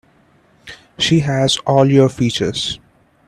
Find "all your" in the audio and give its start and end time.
1.59-2.09